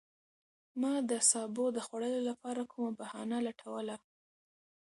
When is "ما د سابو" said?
0.81-1.65